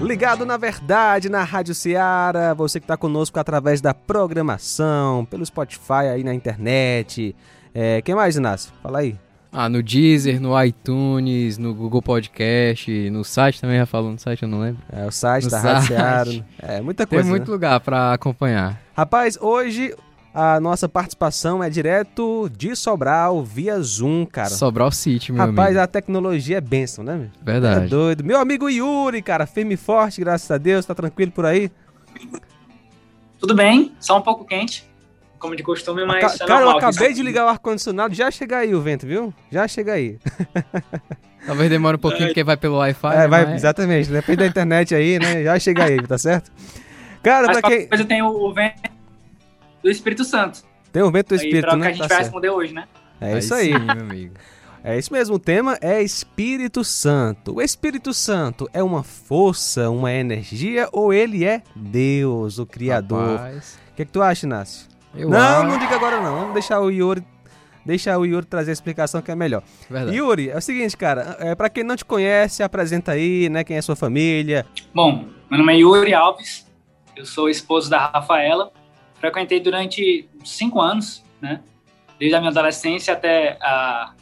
Ligado 0.00 0.44
na 0.46 0.56
verdade 0.56 1.28
na 1.28 1.42
Rádio 1.42 1.74
Ceará, 1.74 2.54
você 2.54 2.78
que 2.78 2.84
está 2.84 2.96
conosco 2.96 3.40
através 3.40 3.80
da 3.80 3.92
programação, 3.92 5.24
pelo 5.24 5.44
Spotify 5.44 6.08
aí 6.12 6.22
na 6.22 6.34
internet. 6.34 7.34
É, 7.74 8.00
quem 8.02 8.14
mais, 8.14 8.36
Inácio? 8.36 8.72
Fala 8.82 9.00
aí. 9.00 9.18
Ah, 9.50 9.68
no 9.68 9.82
Deezer, 9.82 10.40
no 10.40 10.62
iTunes, 10.62 11.56
no 11.56 11.74
Google 11.74 12.02
Podcast, 12.02 13.10
no 13.10 13.24
site 13.24 13.60
também 13.60 13.78
já 13.78 13.86
falou 13.86 14.12
no 14.12 14.18
site, 14.18 14.42
eu 14.42 14.48
não 14.48 14.60
lembro. 14.60 14.82
É, 14.92 15.06
o 15.06 15.10
site 15.10 15.44
No 15.44 15.50
da 15.50 15.60
Rádio 15.60 15.86
site. 15.86 15.88
Ceará. 15.88 16.74
É, 16.74 16.80
muita 16.82 17.06
coisa. 17.06 17.22
Tem 17.22 17.30
muito 17.30 17.46
né? 17.48 17.52
lugar 17.52 17.80
pra 17.80 18.12
acompanhar. 18.12 18.80
Rapaz, 18.94 19.38
hoje 19.40 19.94
a 20.38 20.60
nossa 20.60 20.86
participação 20.86 21.64
é 21.64 21.70
direto 21.70 22.50
de 22.54 22.76
Sobral, 22.76 23.42
via 23.42 23.80
Zoom, 23.80 24.26
cara. 24.26 24.50
Sobrar 24.50 24.86
o 24.88 24.92
City, 24.92 25.32
meu 25.32 25.40
Rapaz, 25.46 25.68
amigo. 25.70 25.80
a 25.80 25.86
tecnologia 25.86 26.58
é 26.58 26.60
bênção, 26.60 27.02
né, 27.02 27.14
meu? 27.16 27.24
É 27.26 27.30
Verdade. 27.42 27.88
doido. 27.88 28.22
Meu 28.22 28.38
amigo 28.38 28.68
Yuri, 28.68 29.22
cara, 29.22 29.46
firme 29.46 29.72
e 29.74 29.76
forte, 29.78 30.20
graças 30.20 30.50
a 30.50 30.58
Deus, 30.58 30.84
tá 30.84 30.94
tranquilo 30.94 31.32
por 31.32 31.46
aí? 31.46 31.70
Tudo 33.40 33.54
bem, 33.54 33.94
só 33.98 34.18
um 34.18 34.22
pouco 34.22 34.44
quente, 34.44 34.84
como 35.38 35.56
de 35.56 35.62
costume, 35.62 36.04
mas 36.04 36.20
Ca- 36.36 36.44
é 36.44 36.46
cara, 36.48 36.60
eu 36.60 36.64
normal, 36.66 36.78
acabei 36.90 37.08
que- 37.08 37.14
de 37.14 37.22
ligar 37.22 37.46
o 37.46 37.48
ar-condicionado, 37.48 38.14
já 38.14 38.30
chega 38.30 38.58
aí 38.58 38.74
o 38.74 38.80
vento, 38.82 39.06
viu? 39.06 39.32
Já 39.50 39.66
chega 39.66 39.92
aí. 39.94 40.18
Talvez 41.46 41.70
demore 41.70 41.96
um 41.96 42.00
pouquinho 42.00 42.28
porque 42.28 42.42
vai 42.44 42.56
pelo 42.56 42.76
Wi-Fi. 42.78 43.06
É, 43.14 43.18
né, 43.20 43.28
vai, 43.28 43.44
mas- 43.46 43.54
exatamente, 43.54 44.10
depende 44.10 44.38
da 44.38 44.46
internet 44.46 44.94
aí, 44.94 45.18
né? 45.18 45.44
Já 45.44 45.58
chega 45.58 45.84
aí, 45.84 46.02
tá 46.02 46.18
certo? 46.18 46.50
Cara, 47.22 47.46
Mas 47.46 47.60
pra 47.60 47.70
quem. 47.70 47.88
coisa 47.88 48.04
tem 48.04 48.22
o 48.22 48.52
vento 48.52 48.95
do 49.86 49.90
Espírito 49.92 50.24
Santo. 50.24 50.62
Tem 50.92 51.02
o 51.02 51.10
vento 51.10 51.28
do 51.28 51.34
aí, 51.34 51.38
espírito, 51.38 51.66
pra 51.66 51.76
o 51.76 51.80
que 51.80 51.86
a 51.86 51.90
gente 51.90 51.98
Tá 51.98 52.06
vai 52.08 52.16
certo. 52.16 52.22
responder 52.24 52.50
hoje, 52.50 52.72
né? 52.74 52.84
É 53.20 53.38
isso 53.38 53.54
aí. 53.54 53.72
sim, 53.72 53.78
meu 53.78 53.90
amigo. 54.00 54.34
É 54.84 54.96
isso 54.98 55.12
mesmo, 55.12 55.34
o 55.34 55.38
tema 55.38 55.76
é 55.80 56.00
Espírito 56.02 56.84
Santo. 56.84 57.56
O 57.56 57.62
Espírito 57.62 58.14
Santo 58.14 58.68
é 58.72 58.82
uma 58.82 59.02
força, 59.02 59.90
uma 59.90 60.12
energia 60.12 60.88
ou 60.92 61.12
ele 61.12 61.44
é 61.44 61.62
Deus, 61.74 62.58
o 62.58 62.66
Criador? 62.66 63.40
O 63.40 63.94
que, 63.96 64.04
que 64.04 64.12
tu 64.12 64.22
acha, 64.22 64.46
Inácio? 64.46 64.86
eu 65.14 65.28
não, 65.28 65.38
acho- 65.38 65.66
não 65.68 65.78
diga 65.78 65.94
agora 65.96 66.20
não. 66.20 66.36
Vamos 66.40 66.52
deixar 66.54 66.80
o 66.80 66.88
Yuri. 66.90 67.24
Deixar 67.84 68.18
o 68.18 68.24
Yuri 68.24 68.46
trazer 68.46 68.70
a 68.70 68.72
explicação 68.72 69.20
que 69.22 69.30
é 69.30 69.34
melhor. 69.34 69.62
Verdade. 69.90 70.16
Yuri, 70.16 70.50
é 70.50 70.56
o 70.56 70.60
seguinte, 70.60 70.96
cara. 70.96 71.36
É, 71.40 71.54
para 71.54 71.68
quem 71.68 71.82
não 71.84 71.96
te 71.96 72.04
conhece, 72.04 72.62
apresenta 72.62 73.12
aí, 73.12 73.48
né? 73.48 73.64
Quem 73.64 73.76
é 73.76 73.82
sua 73.82 73.96
família. 73.96 74.66
Bom, 74.94 75.24
meu 75.50 75.58
nome 75.58 75.72
é 75.72 75.76
Yuri 75.78 76.12
Alves, 76.14 76.66
eu 77.16 77.24
sou 77.24 77.48
esposo 77.48 77.88
da 77.90 78.06
Rafaela, 78.06 78.70
frequentei 79.18 79.60
durante 79.60 80.28
cinco 80.44 80.80
anos, 80.80 81.22
né? 81.40 81.60
Desde 82.18 82.34
a 82.34 82.40
minha 82.40 82.50
adolescência 82.50 83.12
até 83.12 83.58
a 83.60 84.12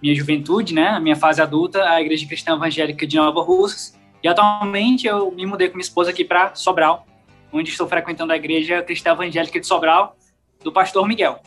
minha 0.00 0.14
juventude, 0.14 0.74
né? 0.74 0.88
A 0.88 1.00
minha 1.00 1.16
fase 1.16 1.40
adulta, 1.40 1.82
a 1.88 2.00
Igreja 2.00 2.26
Cristã 2.26 2.54
Evangélica 2.54 3.06
de 3.06 3.16
Nova 3.16 3.42
Russas. 3.42 3.98
E 4.22 4.28
atualmente 4.28 5.06
eu 5.06 5.30
me 5.32 5.44
mudei 5.46 5.68
com 5.68 5.74
minha 5.74 5.84
esposa 5.84 6.10
aqui 6.10 6.24
para 6.24 6.54
Sobral, 6.54 7.06
onde 7.52 7.70
estou 7.70 7.88
frequentando 7.88 8.32
a 8.32 8.36
Igreja 8.36 8.82
Cristã 8.82 9.12
Evangélica 9.12 9.60
de 9.60 9.66
Sobral, 9.66 10.16
do 10.62 10.72
pastor 10.72 11.06
Miguel. 11.06 11.40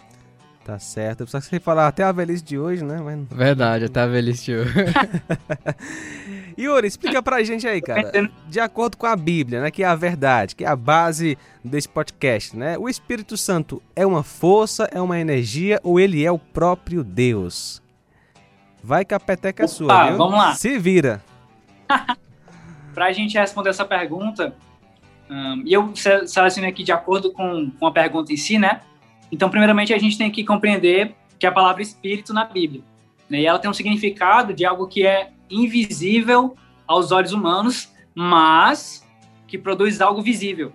Tá 0.64 0.78
certo. 0.78 1.22
Eu 1.22 1.28
preciso 1.28 1.62
falar 1.62 1.88
até 1.88 2.04
a 2.04 2.12
velhice 2.12 2.44
de 2.44 2.60
hoje, 2.60 2.84
né? 2.84 3.00
Mas... 3.02 3.20
Verdade, 3.32 3.86
até 3.86 4.02
a 4.02 4.06
velhice 4.06 4.46
de 4.46 4.56
hoje. 4.58 4.74
Yuri, 6.58 6.88
explica 6.88 7.22
pra 7.22 7.44
gente 7.44 7.68
aí, 7.68 7.82
cara. 7.82 8.12
De 8.48 8.60
acordo 8.60 8.98
com 8.98 9.06
a 9.06 9.16
Bíblia, 9.16 9.62
né? 9.62 9.70
Que 9.72 9.84
é 9.84 9.86
a 9.86 9.96
verdade, 9.96 10.56
que 10.56 10.64
é 10.64 10.68
a 10.68 10.76
base 10.76 11.38
desse 11.64 11.88
podcast, 11.88 12.56
né? 12.58 12.78
O 12.78 12.90
Espírito 12.90 13.38
Santo 13.38 13.82
é 13.96 14.06
uma 14.06 14.24
força, 14.24 14.90
é 14.92 15.00
uma 15.00 15.20
energia 15.20 15.80
ou 15.84 16.00
ele 16.00 16.26
é 16.26 16.32
o 16.32 16.40
próprio 16.40 17.04
Deus? 17.04 17.82
Vai 18.84 19.06
que 19.06 19.14
a 19.14 19.20
peteca 19.20 19.66
é 19.66 19.68
sua, 19.68 20.08
viu? 20.08 20.18
vamos 20.18 20.38
lá. 20.38 20.56
Se 20.56 20.80
vira. 20.80 21.22
Para 22.94 23.06
a 23.06 23.12
gente 23.12 23.38
responder 23.38 23.70
essa 23.70 23.86
pergunta, 23.86 24.56
hum, 25.30 25.62
e 25.66 25.74
eu 25.74 25.96
se- 25.96 26.28
selecionei 26.28 26.72
aqui 26.72 26.84
de 26.84 26.92
acordo 26.92 27.32
com, 27.32 27.70
com 27.80 27.86
a 27.88 27.92
pergunta 27.92 28.34
em 28.34 28.38
si, 28.38 28.58
né? 28.58 28.82
Então, 29.32 29.50
primeiramente, 29.50 29.94
a 29.94 29.98
gente 30.00 30.18
tem 30.18 30.32
que 30.32 30.44
compreender 30.44 31.14
que 31.38 31.46
a 31.46 31.52
palavra 31.52 31.82
espírito 31.84 32.34
na 32.34 32.46
Bíblia, 32.46 32.82
né? 33.30 33.42
E 33.42 33.46
ela 33.46 33.60
tem 33.60 33.70
um 33.70 33.74
significado 33.74 34.54
de 34.54 34.66
algo 34.66 34.88
que 34.88 35.06
é 35.06 35.30
invisível 35.50 36.56
aos 36.88 37.12
olhos 37.12 37.32
humanos, 37.34 37.92
mas 38.14 39.06
que 39.48 39.58
produz 39.58 40.02
algo 40.02 40.22
visível. 40.22 40.72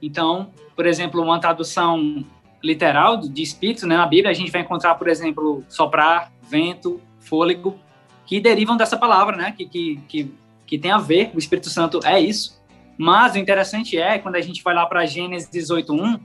Então, 0.00 0.50
por 0.74 0.86
exemplo, 0.86 1.22
uma 1.22 1.38
tradução 1.38 2.24
literal 2.62 3.16
de 3.16 3.42
espírito, 3.42 3.86
né? 3.86 3.96
Na 3.96 4.06
Bíblia, 4.06 4.30
a 4.30 4.34
gente 4.34 4.50
vai 4.50 4.60
encontrar, 4.60 4.94
por 4.94 5.08
exemplo, 5.08 5.64
soprar, 5.68 6.32
vento, 6.42 7.00
fôlego, 7.18 7.78
que 8.26 8.40
derivam 8.40 8.76
dessa 8.76 8.96
palavra, 8.96 9.36
né? 9.36 9.52
Que, 9.52 9.66
que, 9.66 10.00
que 10.08 10.34
que 10.70 10.78
tem 10.78 10.92
a 10.92 10.98
ver, 10.98 11.32
o 11.34 11.38
Espírito 11.38 11.68
Santo 11.68 11.98
é 12.04 12.20
isso. 12.20 12.62
Mas 12.96 13.34
o 13.34 13.38
interessante 13.38 13.98
é, 13.98 14.20
quando 14.20 14.36
a 14.36 14.40
gente 14.40 14.62
vai 14.62 14.72
lá 14.72 14.86
para 14.86 15.04
Gênesis 15.04 15.68
8.1, 15.68 16.20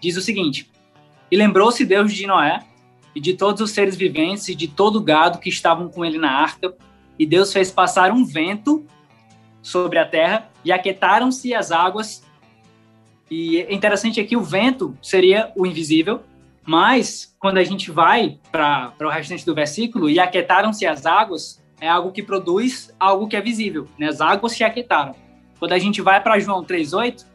diz 0.00 0.16
o 0.16 0.22
seguinte, 0.22 0.70
E 1.30 1.36
lembrou-se 1.36 1.84
Deus 1.84 2.10
de 2.10 2.26
Noé, 2.26 2.60
e 3.14 3.20
de 3.20 3.34
todos 3.34 3.60
os 3.60 3.72
seres 3.72 3.94
viventes, 3.94 4.48
e 4.48 4.54
de 4.54 4.68
todo 4.68 4.96
o 4.96 5.02
gado 5.02 5.38
que 5.38 5.50
estavam 5.50 5.90
com 5.90 6.02
ele 6.02 6.16
na 6.16 6.30
arca, 6.30 6.74
e 7.20 7.26
Deus 7.26 7.52
fez 7.52 7.70
passar 7.70 8.10
um 8.10 8.24
vento 8.24 8.82
sobre 9.60 9.98
a 9.98 10.06
terra, 10.06 10.48
e 10.64 10.72
aquietaram-se 10.72 11.54
as 11.54 11.70
águas. 11.70 12.24
E 13.30 13.58
é 13.58 13.74
interessante 13.74 14.18
aqui, 14.18 14.38
o 14.38 14.42
vento 14.42 14.96
seria 15.02 15.52
o 15.54 15.66
invisível, 15.66 16.22
mas 16.64 17.36
quando 17.38 17.58
a 17.58 17.62
gente 17.62 17.90
vai 17.90 18.38
para 18.50 18.94
o 19.02 19.10
restante 19.10 19.44
do 19.44 19.54
versículo, 19.54 20.08
e 20.08 20.18
aquietaram-se 20.18 20.86
as 20.86 21.04
águas, 21.04 21.62
é 21.78 21.86
algo 21.86 22.10
que 22.10 22.22
produz 22.22 22.90
algo 22.98 23.28
que 23.28 23.36
é 23.36 23.40
visível, 23.42 23.86
né? 23.98 24.08
As 24.08 24.22
águas 24.22 24.52
se 24.52 24.64
aquietaram. 24.64 25.14
Quando 25.58 25.72
a 25.72 25.78
gente 25.78 26.00
vai 26.00 26.22
para 26.22 26.38
João 26.38 26.64
3:8, 26.64 27.26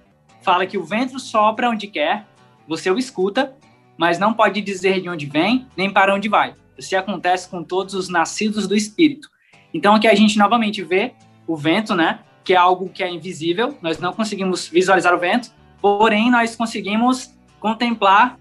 fala 0.42 0.66
que 0.66 0.80
o 0.80 0.84
vento 0.84 1.20
sopra 1.20 1.70
onde 1.70 1.86
quer, 1.86 2.26
você 2.68 2.90
o 2.90 2.98
escuta, 2.98 3.56
mas 4.00 4.18
não 4.18 4.34
pode 4.34 4.62
dizer 4.62 5.00
de 5.00 5.10
onde 5.10 5.28
vem, 5.28 5.68
nem 5.78 5.94
para 5.94 6.16
onde 6.16 6.28
vai. 6.28 6.56
Isso 6.76 6.98
acontece 6.98 7.48
com 7.48 7.64
todos 7.64 7.94
os 7.94 8.10
nascidos 8.10 8.68
do 8.68 8.76
Espírito. 8.76 9.35
Então 9.76 9.94
aqui 9.94 10.08
a 10.08 10.16
gente 10.16 10.38
novamente 10.38 10.82
vê 10.82 11.12
o 11.46 11.58
vento, 11.58 11.94
né? 11.94 12.20
Que 12.46 12.54
é 12.54 12.56
algo 12.56 12.88
que 12.88 13.04
é 13.04 13.12
invisível, 13.12 13.78
nós 13.82 14.00
não 14.00 14.14
conseguimos 14.14 14.70
visualizar 14.70 15.14
o 15.14 15.20
vento, 15.20 15.52
porém 15.82 16.32
nós 16.32 16.56
conseguimos 16.56 17.36
contemplar 17.60 18.40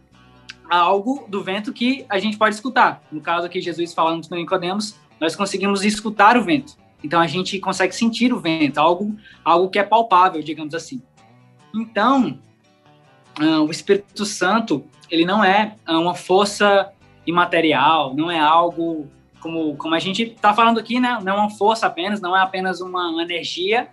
algo 0.70 1.26
do 1.28 1.42
vento 1.42 1.72
que 1.72 2.06
a 2.08 2.20
gente 2.20 2.36
pode 2.36 2.54
escutar. 2.54 3.02
No 3.10 3.20
caso 3.20 3.46
aqui 3.46 3.60
Jesus 3.60 3.92
falando 3.92 4.28
com 4.28 4.36
Nicodemos, 4.36 4.94
nós 5.20 5.34
conseguimos 5.34 5.84
escutar 5.84 6.36
o 6.36 6.44
vento. 6.44 6.76
Então 7.02 7.20
a 7.20 7.26
gente 7.26 7.58
consegue 7.58 7.92
sentir 7.96 8.32
o 8.32 8.38
vento, 8.38 8.78
algo, 8.78 9.16
algo 9.44 9.68
que 9.68 9.80
é 9.80 9.82
palpável, 9.82 10.40
digamos 10.40 10.72
assim. 10.72 11.02
Então, 11.74 12.38
ah, 13.40 13.60
o 13.60 13.72
Espírito 13.72 14.24
Santo, 14.24 14.84
ele 15.10 15.24
não 15.24 15.42
é 15.42 15.74
ah, 15.84 15.98
uma 15.98 16.14
força 16.14 16.92
imaterial, 17.26 18.14
não 18.14 18.30
é 18.30 18.38
algo 18.38 19.10
como, 19.44 19.76
como 19.76 19.94
a 19.94 19.98
gente 19.98 20.22
está 20.22 20.54
falando 20.54 20.80
aqui, 20.80 20.98
né? 20.98 21.18
Não 21.22 21.34
é 21.34 21.36
uma 21.36 21.50
força 21.50 21.86
apenas, 21.86 22.18
não 22.18 22.34
é 22.34 22.40
apenas 22.40 22.80
uma 22.80 23.22
energia, 23.22 23.88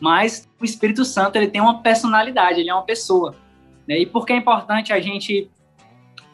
mas 0.00 0.48
o 0.60 0.64
Espírito 0.64 1.04
Santo 1.04 1.34
ele 1.34 1.48
tem 1.48 1.60
uma 1.60 1.82
personalidade, 1.82 2.60
ele 2.60 2.70
é 2.70 2.72
uma 2.72 2.84
pessoa. 2.84 3.34
Né? 3.88 3.98
E 3.98 4.06
por 4.06 4.24
que 4.24 4.32
é 4.32 4.36
importante 4.36 4.92
a 4.92 5.00
gente 5.00 5.50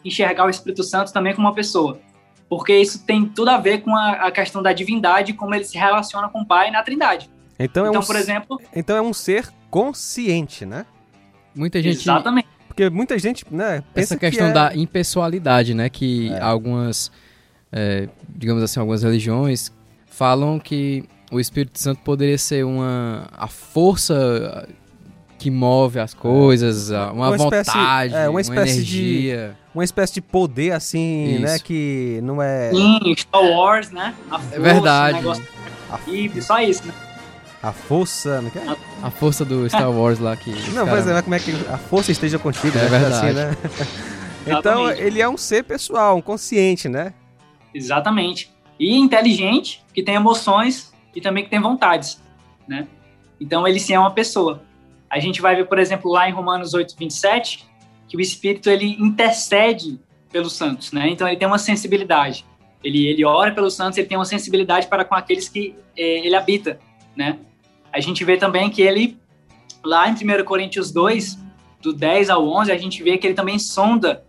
enxergar 0.04 0.44
o 0.44 0.50
Espírito 0.50 0.82
Santo 0.82 1.14
também 1.14 1.34
como 1.34 1.48
uma 1.48 1.54
pessoa? 1.54 1.98
Porque 2.46 2.76
isso 2.76 3.06
tem 3.06 3.24
tudo 3.24 3.48
a 3.48 3.56
ver 3.56 3.80
com 3.80 3.96
a, 3.96 4.26
a 4.26 4.30
questão 4.30 4.62
da 4.62 4.74
divindade, 4.74 5.32
como 5.32 5.54
ele 5.54 5.64
se 5.64 5.78
relaciona 5.78 6.28
com 6.28 6.42
o 6.42 6.46
Pai 6.46 6.70
na 6.70 6.82
Trindade. 6.82 7.30
Então, 7.58 7.86
é 7.86 7.88
Então, 7.88 8.02
um, 8.02 8.04
por 8.04 8.16
exemplo, 8.16 8.60
então 8.76 8.94
é 8.94 9.00
um 9.00 9.14
ser 9.14 9.48
consciente, 9.70 10.66
né? 10.66 10.84
Muita 11.54 11.80
gente. 11.80 11.96
exatamente. 11.96 12.48
Porque 12.68 12.90
muita 12.90 13.18
gente, 13.18 13.46
né, 13.50 13.82
pensa 13.94 14.14
Essa 14.14 14.18
questão 14.18 14.46
que 14.46 14.50
é... 14.50 14.54
da 14.54 14.76
impessoalidade, 14.76 15.72
né? 15.72 15.88
Que 15.88 16.30
É. 16.30 16.40
algumas, 16.40 17.10
é, 17.72 18.08
digamos 18.28 18.62
assim, 18.62 18.78
algumas 18.78 19.02
religiões 19.02 19.72
falam 20.06 20.58
que 20.58 21.04
o 21.30 21.40
Espírito 21.40 21.78
Santo 21.78 22.00
poderia 22.04 22.36
ser 22.36 22.64
uma 22.64 23.26
a 23.32 23.48
força 23.48 24.68
que 25.38 25.50
move 25.50 25.98
as 25.98 26.14
coisas, 26.14 26.92
a- 26.92 27.10
uma, 27.12 27.28
Uma 27.30 27.36
espécie- 27.36 27.70
vontade, 27.72 28.14
é, 28.14 28.20
uma 28.24 28.30
uma, 28.30 28.40
espécie 28.40 28.84
de- 28.84 28.98
energia. 29.00 29.56
uma 29.74 29.82
espécie 29.84 30.12
de 30.14 30.20
poder 30.20 30.72
assim, 30.72 31.32
Isso. 31.32 31.40
né, 31.42 31.58
que 31.58 32.20
não 32.22 32.40
é 32.42 32.70
Sim, 32.70 33.00
Star 33.16 33.42
Wars, 33.42 33.90
né? 33.90 34.14
A 34.30 34.38
força, 34.38 34.60
verdade. 34.60 35.14
o 35.14 35.20
negócio 35.22 35.44
horrível, 36.06 36.42
só 36.42 36.60
isso, 36.60 36.86
né? 36.86 36.92
a 37.62 37.72
força, 37.72 38.40
não 38.42 38.50
é? 38.50 38.76
A 39.04 39.10
força 39.10 39.44
do 39.44 39.68
Star 39.68 39.90
Wars 39.90 40.18
lá 40.18 40.36
que. 40.36 40.50
Não, 40.50 40.84
cara- 40.84 40.90
pois 40.90 41.06
é, 41.06 41.12
mas 41.12 41.22
como 41.22 41.34
é 41.34 41.38
que 41.38 41.52
a 41.70 41.78
força 41.78 42.10
esteja 42.12 42.38
contigo, 42.38 42.76
É 42.76 42.82
né? 42.82 42.88
verdade. 42.88 43.14
Assim, 43.26 43.32
né? 43.34 43.56
então, 44.58 44.90
ele 44.90 45.20
é 45.22 45.28
um 45.28 45.36
ser 45.36 45.62
pessoal, 45.64 46.16
um 46.16 46.20
consciente, 46.20 46.88
né? 46.88 47.14
Exatamente. 47.74 48.50
E 48.78 48.96
inteligente, 48.96 49.82
que 49.94 50.02
tem 50.02 50.14
emoções 50.14 50.92
e 51.14 51.20
também 51.20 51.44
que 51.44 51.50
tem 51.50 51.60
vontades, 51.60 52.22
né? 52.66 52.86
Então 53.40 53.66
ele 53.66 53.78
sim 53.78 53.94
é 53.94 53.98
uma 53.98 54.10
pessoa. 54.10 54.62
A 55.08 55.18
gente 55.18 55.42
vai 55.42 55.54
ver, 55.54 55.66
por 55.66 55.78
exemplo, 55.78 56.10
lá 56.10 56.28
em 56.28 56.32
Romanos 56.32 56.74
8, 56.74 56.96
27, 56.96 57.66
que 58.08 58.16
o 58.16 58.20
Espírito 58.20 58.70
ele 58.70 58.96
intercede 58.98 60.00
pelos 60.30 60.54
santos, 60.54 60.92
né? 60.92 61.08
Então 61.08 61.28
ele 61.28 61.36
tem 61.36 61.46
uma 61.46 61.58
sensibilidade. 61.58 62.46
Ele, 62.82 63.06
ele 63.06 63.24
ora 63.24 63.52
pelos 63.52 63.74
santos, 63.74 63.98
ele 63.98 64.08
tem 64.08 64.18
uma 64.18 64.24
sensibilidade 64.24 64.86
para 64.86 65.04
com 65.04 65.14
aqueles 65.14 65.48
que 65.48 65.76
eh, 65.96 66.26
ele 66.26 66.34
habita, 66.34 66.80
né? 67.14 67.38
a 67.92 68.00
gente 68.00 68.24
vê 68.24 68.36
também 68.36 68.70
que 68.70 68.80
ele, 68.80 69.18
lá 69.84 70.08
em 70.08 70.14
1 70.14 70.44
Coríntios 70.44 70.90
2, 70.90 71.38
do 71.80 71.92
10 71.92 72.30
ao 72.30 72.48
11, 72.48 72.72
a 72.72 72.78
gente 72.78 73.02
vê 73.02 73.18
que 73.18 73.26
ele 73.26 73.34
também 73.34 73.58
sonda 73.58 74.24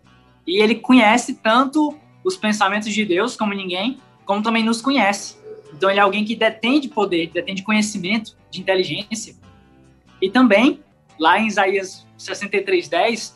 e 0.45 0.61
ele 0.61 0.75
conhece 0.75 1.35
tanto 1.35 1.97
os 2.23 2.37
pensamentos 2.37 2.93
de 2.93 3.05
Deus 3.05 3.35
como 3.35 3.53
ninguém, 3.53 3.99
como 4.25 4.41
também 4.41 4.63
nos 4.63 4.81
conhece. 4.81 5.37
Então 5.73 5.89
ele 5.89 5.99
é 5.99 6.03
alguém 6.03 6.23
que 6.23 6.35
detém 6.35 6.79
de 6.79 6.87
poder, 6.87 7.29
detém 7.31 7.55
de 7.55 7.63
conhecimento, 7.63 8.35
de 8.49 8.61
inteligência. 8.61 9.35
E 10.21 10.29
também, 10.29 10.79
lá 11.19 11.39
em 11.39 11.47
Isaías 11.47 12.05
63:10, 12.17 13.33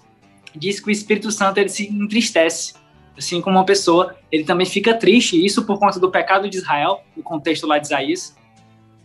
diz 0.56 0.80
que 0.80 0.88
o 0.88 0.92
Espírito 0.92 1.32
Santo 1.32 1.58
ele 1.58 1.70
se 1.70 1.88
entristece, 1.88 2.76
assim 3.18 3.42
como 3.42 3.58
uma 3.58 3.66
pessoa, 3.66 4.16
ele 4.32 4.44
também 4.44 4.66
fica 4.66 4.94
triste, 4.94 5.44
isso 5.44 5.66
por 5.66 5.80
conta 5.80 6.00
do 6.00 6.10
pecado 6.10 6.50
de 6.50 6.58
Israel, 6.58 7.04
no 7.16 7.24
contexto 7.24 7.68
lá 7.68 7.78
de 7.78 7.88
Isaías. 7.88 8.36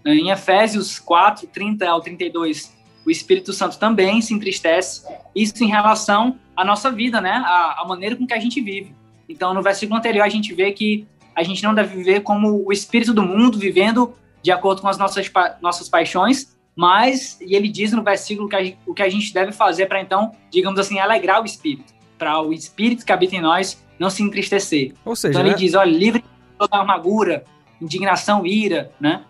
Em 0.05 0.31
Efésios 0.31 0.99
4, 0.99 1.47
30 1.47 1.89
ao 1.89 2.01
32, 2.01 2.77
o 3.05 3.11
Espírito 3.11 3.53
Santo 3.53 3.79
também 3.79 4.21
se 4.21 4.35
entristece, 4.35 5.07
isso 5.35 5.63
em 5.63 5.69
relação 5.69 6.39
à 6.57 6.65
nossa 6.65 6.91
vida, 6.91 7.21
né? 7.21 7.43
A, 7.45 7.83
a 7.83 7.85
maneira 7.87 8.17
com 8.17 8.27
que 8.27 8.35
a 8.35 8.39
gente 8.39 8.61
vive. 8.61 8.95
Então, 9.33 9.55
no 9.55 9.63
versículo 9.63 9.99
anterior, 9.99 10.23
a 10.23 10.29
gente 10.29 10.55
vê 10.55 10.73
que 10.73 11.07
a 11.35 11.43
gente 11.43 11.63
não 11.63 11.75
deve 11.75 11.97
viver 11.97 12.21
como 12.21 12.63
o 12.67 12.73
espírito 12.73 13.15
do 13.15 13.23
mundo, 13.23 13.59
vivendo 13.59 14.15
de 14.43 14.51
acordo 14.51 14.83
com 14.83 14.89
as 14.89 14.99
nossas, 14.99 15.31
nossas 15.61 15.89
paixões, 15.89 16.55
mas, 16.77 17.39
e 17.41 17.55
ele 17.55 17.69
diz 17.69 17.93
no 17.93 18.03
versículo 18.03 18.49
que 18.49 18.57
a, 18.57 18.61
o 18.87 18.95
que 18.95 19.03
a 19.03 19.09
gente 19.09 19.33
deve 19.33 19.53
fazer 19.53 19.87
para 19.87 20.01
então, 20.01 20.33
digamos 20.51 20.79
assim, 20.79 20.99
alegrar 20.99 21.41
o 21.41 21.45
espírito, 21.45 21.95
para 22.19 22.41
o 22.43 22.53
espírito 22.53 23.05
que 23.05 23.13
habita 23.13 23.37
em 23.37 23.41
nós 23.41 23.83
não 23.99 24.11
se 24.11 24.23
entristecer. 24.23 24.93
Ou 25.05 25.17
seja, 25.17 25.33
então 25.33 25.43
ele 25.43 25.51
né? 25.51 25.57
diz, 25.57 25.75
olha, 25.75 25.91
livre 25.91 26.21
de 26.21 26.29
toda 26.59 26.77
amargura, 26.77 27.45
indignação, 27.81 28.47
ira, 28.47 28.91
né? 29.01 29.25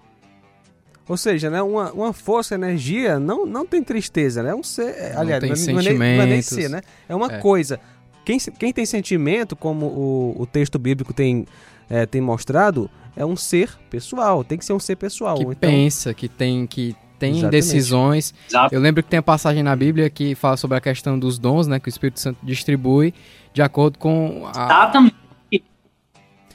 Ou 1.08 1.16
seja, 1.16 1.50
né, 1.50 1.60
uma, 1.60 1.93
uma 1.93 2.12
força, 2.12 2.55
energia, 2.55 3.19
não, 3.19 3.44
não 3.44 3.66
tem 3.66 3.82
tristeza, 3.82 4.43
né? 4.43 4.50
É 4.50 4.55
um 4.55 4.62
ser, 4.62 5.12
não 5.14 5.20
aliás, 5.20 5.40
tem 5.40 5.50
não, 5.50 5.56
sentimentos. 5.56 5.98
Não 5.98 6.06
é, 6.06 6.26
nem 6.26 6.38
é 6.38 6.43
ser, 6.43 6.70
né? 6.70 6.81
É 7.08 7.14
uma 7.14 7.34
é. 7.34 7.38
coisa. 7.38 7.81
Quem, 8.24 8.38
quem 8.38 8.72
tem 8.72 8.86
sentimento, 8.86 9.56
como 9.56 9.86
o, 9.86 10.42
o 10.42 10.46
texto 10.46 10.78
bíblico 10.78 11.12
tem, 11.12 11.46
é, 11.88 12.06
tem 12.06 12.20
mostrado, 12.20 12.90
é 13.16 13.24
um 13.24 13.36
ser 13.36 13.76
pessoal. 13.90 14.44
Tem 14.44 14.56
que 14.56 14.64
ser 14.64 14.72
um 14.72 14.78
ser 14.78 14.96
pessoal. 14.96 15.36
Que 15.36 15.42
então, 15.42 15.54
pensa, 15.54 16.14
que 16.14 16.28
tem 16.28 16.66
que 16.66 16.96
tem 17.19 17.32
Exatamente. 17.34 17.52
decisões. 17.52 18.34
Exato. 18.48 18.74
Eu 18.74 18.80
lembro 18.80 19.00
que 19.00 19.08
tem 19.08 19.19
a 19.19 19.22
passagem 19.22 19.62
na 19.62 19.76
Bíblia 19.76 20.10
que 20.10 20.34
fala 20.34 20.56
sobre 20.56 20.76
a 20.76 20.80
questão 20.80 21.16
dos 21.16 21.38
dons, 21.38 21.69
né, 21.69 21.78
que 21.78 21.86
o 21.86 21.90
Espírito 21.90 22.19
Santo 22.19 22.38
distribui 22.42 23.14
de 23.52 23.62
acordo 23.62 23.96
com 23.96 24.44
a 24.46 24.50
Exatamente. 24.50 25.16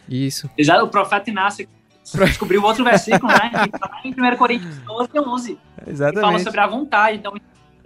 Isso. 0.10 0.50
Exato, 0.58 0.86
o 0.86 0.90
profeta 0.90 1.30
Inácio 1.30 1.68
descobriu 2.04 2.64
outro 2.64 2.84
versículo, 2.84 3.32
né? 3.32 3.52
em 4.04 4.12
1 4.12 4.38
Coríntios 4.38 4.78
12, 4.80 5.10
11. 5.16 5.58
Exatamente. 5.88 6.22
fala 6.22 6.40
sobre 6.40 6.60
a 6.60 6.68
vontade. 6.68 7.18
Então, 7.18 7.34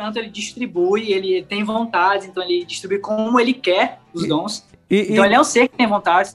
tanto 0.01 0.17
ele 0.17 0.29
distribui, 0.29 1.11
ele 1.11 1.43
tem 1.43 1.63
vontade, 1.63 2.25
então 2.25 2.41
ele 2.43 2.65
distribui 2.65 2.97
como 2.97 3.39
ele 3.39 3.53
quer 3.53 3.99
os 4.11 4.27
dons. 4.27 4.65
E, 4.89 5.11
então 5.11 5.23
e, 5.23 5.27
ele 5.27 5.35
é 5.35 5.39
um 5.39 5.43
ser 5.43 5.67
que 5.67 5.77
tem 5.77 5.87
vontade. 5.87 6.31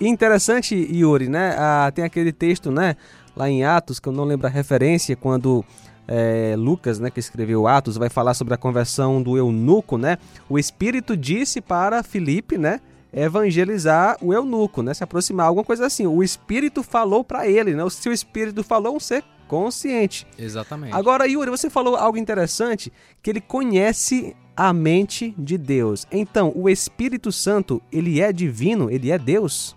Interessante, 0.00 0.74
Yuri, 0.74 1.28
né? 1.28 1.54
Ah, 1.58 1.92
tem 1.94 2.02
aquele 2.02 2.32
texto, 2.32 2.70
né? 2.70 2.96
Lá 3.36 3.48
em 3.48 3.62
Atos, 3.62 4.00
que 4.00 4.08
eu 4.08 4.12
não 4.12 4.24
lembro 4.24 4.46
a 4.46 4.50
referência, 4.50 5.14
quando 5.14 5.62
é, 6.08 6.54
Lucas, 6.56 6.98
né, 6.98 7.10
que 7.10 7.20
escreveu 7.20 7.66
Atos, 7.66 7.96
vai 7.96 8.08
falar 8.08 8.32
sobre 8.34 8.54
a 8.54 8.56
conversão 8.56 9.22
do 9.22 9.36
eunuco, 9.36 9.98
né? 9.98 10.16
O 10.48 10.58
Espírito 10.58 11.14
disse 11.16 11.60
para 11.60 12.02
Filipe, 12.02 12.56
né? 12.56 12.80
Evangelizar 13.12 14.16
o 14.20 14.32
eunuco, 14.32 14.82
né? 14.82 14.94
Se 14.94 15.02
aproximar, 15.02 15.46
alguma 15.46 15.64
coisa 15.64 15.86
assim. 15.86 16.06
O 16.06 16.22
Espírito 16.22 16.82
falou 16.82 17.24
para 17.24 17.46
ele, 17.46 17.74
né? 17.74 17.82
O 17.82 17.90
seu 17.90 18.12
Espírito 18.12 18.62
falou 18.62 18.96
um 18.96 19.00
ser 19.00 19.24
consciente. 19.48 20.26
Exatamente. 20.38 20.94
Agora, 20.94 21.26
Yuri, 21.26 21.50
você 21.50 21.68
falou 21.68 21.96
algo 21.96 22.16
interessante, 22.16 22.92
que 23.22 23.30
ele 23.30 23.40
conhece 23.40 24.36
a 24.56 24.72
mente 24.72 25.34
de 25.36 25.58
Deus. 25.58 26.06
Então, 26.12 26.52
o 26.54 26.68
Espírito 26.68 27.32
Santo, 27.32 27.82
ele 27.90 28.20
é 28.20 28.32
divino, 28.32 28.90
ele 28.90 29.10
é 29.10 29.18
Deus? 29.18 29.76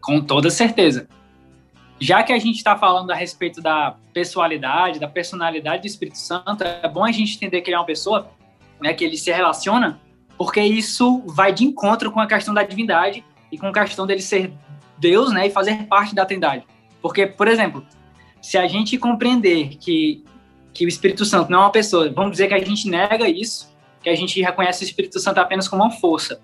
Com 0.00 0.20
toda 0.20 0.50
certeza 0.50 1.06
já 2.00 2.22
que 2.22 2.32
a 2.32 2.38
gente 2.38 2.56
está 2.56 2.76
falando 2.76 3.10
a 3.10 3.14
respeito 3.14 3.60
da 3.60 3.94
pessoalidade, 4.12 4.98
da 4.98 5.06
personalidade 5.06 5.82
do 5.82 5.86
Espírito 5.86 6.16
Santo, 6.16 6.64
é 6.64 6.88
bom 6.88 7.04
a 7.04 7.12
gente 7.12 7.36
entender 7.36 7.60
que 7.60 7.68
ele 7.68 7.76
é 7.76 7.78
uma 7.78 7.84
pessoa, 7.84 8.30
né, 8.80 8.94
que 8.94 9.04
ele 9.04 9.18
se 9.18 9.30
relaciona, 9.30 10.00
porque 10.40 10.62
isso 10.62 11.22
vai 11.26 11.52
de 11.52 11.64
encontro 11.64 12.10
com 12.10 12.18
a 12.18 12.26
questão 12.26 12.54
da 12.54 12.62
divindade 12.62 13.22
e 13.52 13.58
com 13.58 13.66
a 13.66 13.72
questão 13.74 14.06
dele 14.06 14.22
ser 14.22 14.50
Deus, 14.96 15.30
né, 15.34 15.48
e 15.48 15.50
fazer 15.50 15.84
parte 15.84 16.14
da 16.14 16.24
Trindade. 16.24 16.64
Porque, 17.02 17.26
por 17.26 17.46
exemplo, 17.46 17.84
se 18.40 18.56
a 18.56 18.66
gente 18.66 18.96
compreender 18.96 19.76
que 19.76 20.24
que 20.72 20.86
o 20.86 20.88
Espírito 20.88 21.26
Santo 21.26 21.50
não 21.50 21.58
é 21.58 21.62
uma 21.64 21.70
pessoa, 21.70 22.10
vamos 22.10 22.30
dizer 22.30 22.48
que 22.48 22.54
a 22.54 22.64
gente 22.64 22.88
nega 22.88 23.28
isso, 23.28 23.76
que 24.02 24.08
a 24.08 24.14
gente 24.14 24.40
reconhece 24.40 24.82
o 24.82 24.86
Espírito 24.86 25.20
Santo 25.20 25.36
apenas 25.36 25.68
como 25.68 25.82
uma 25.82 25.90
força. 25.90 26.40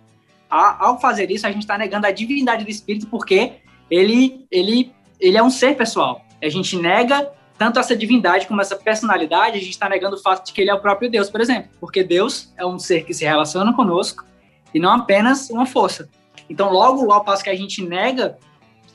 Ao 0.51 1.01
fazer 1.01 1.31
isso, 1.31 1.47
a 1.47 1.51
gente 1.51 1.63
está 1.63 1.79
negando 1.79 2.07
a 2.07 2.11
divindade 2.11 2.65
do 2.65 2.71
Espírito, 2.71 3.07
porque 3.07 3.53
ele, 3.91 4.45
ele 4.51 4.93
ele 5.19 5.39
é 5.39 5.43
um 5.43 5.49
ser 5.49 5.75
pessoal. 5.75 6.21
A 6.43 6.51
gente 6.51 6.77
nega 6.77 7.33
tanto 7.59 7.79
essa 7.79 7.97
divindade 7.97 8.47
como 8.47 8.61
essa 8.61 8.77
personalidade, 8.77 9.57
a 9.57 9.61
gente 9.61 9.71
está 9.71 9.89
negando 9.89 10.17
o 10.17 10.21
fato 10.21 10.47
de 10.47 10.53
que 10.53 10.61
ele 10.61 10.71
é 10.71 10.75
o 10.75 10.81
próprio 10.81 11.11
Deus, 11.11 11.31
por 11.31 11.41
exemplo, 11.41 11.71
porque 11.81 12.03
Deus 12.03 12.53
é 12.57 12.67
um 12.67 12.79
ser 12.79 13.05
que 13.05 13.15
se 13.15 13.25
relaciona 13.25 13.73
conosco 13.73 14.25
e 14.75 14.79
não 14.79 14.93
apenas 14.93 15.49
uma 15.51 15.67
força. 15.67 16.09
Então, 16.49 16.71
logo 16.71 17.11
ao 17.11 17.25
passo 17.25 17.43
que 17.43 17.51
a 17.51 17.57
gente 17.57 17.83
nega 17.83 18.39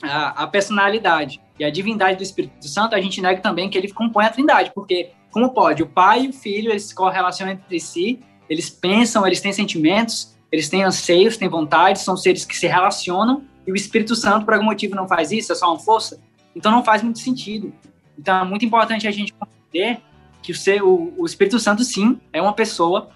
a, 0.02 0.44
a 0.44 0.46
personalidade 0.46 1.40
e 1.58 1.64
a 1.64 1.70
divindade 1.70 2.16
do 2.16 2.22
Espírito 2.22 2.66
Santo, 2.68 2.94
a 2.94 3.00
gente 3.00 3.20
nega 3.20 3.40
também 3.40 3.68
que 3.68 3.76
ele 3.76 3.92
compõe 3.92 4.24
a 4.24 4.30
Trindade, 4.30 4.72
porque 4.74 5.10
como 5.30 5.52
pode? 5.52 5.82
O 5.82 5.86
Pai 5.86 6.24
e 6.24 6.28
o 6.28 6.32
Filho, 6.32 6.70
eles 6.70 6.84
se 6.84 6.94
correlacionam 6.94 7.52
entre 7.52 7.80
si, 7.80 8.20
eles 8.48 8.70
pensam, 8.70 9.26
eles 9.26 9.40
têm 9.40 9.52
sentimentos, 9.52 10.36
eles 10.50 10.68
têm 10.68 10.84
anseios, 10.84 11.36
têm 11.36 11.48
vontades, 11.48 12.02
são 12.02 12.16
seres 12.16 12.44
que 12.44 12.56
se 12.56 12.66
relacionam 12.66 13.42
e 13.66 13.72
o 13.72 13.76
Espírito 13.76 14.14
Santo, 14.14 14.44
por 14.44 14.54
algum 14.54 14.66
motivo, 14.66 14.94
não 14.94 15.08
faz 15.08 15.32
isso, 15.32 15.52
é 15.52 15.54
só 15.54 15.68
uma 15.68 15.78
força, 15.78 16.20
então 16.54 16.70
não 16.70 16.84
faz 16.84 17.02
muito 17.02 17.18
sentido. 17.18 17.72
Então 18.22 18.40
é 18.40 18.44
muito 18.44 18.64
importante 18.64 19.08
a 19.08 19.10
gente 19.10 19.32
compreender 19.32 20.00
que 20.40 20.52
o, 20.52 20.54
ser, 20.54 20.80
o, 20.80 21.12
o 21.18 21.26
Espírito 21.26 21.58
Santo, 21.58 21.82
sim, 21.82 22.20
é 22.32 22.40
uma 22.40 22.52
pessoa 22.52 23.10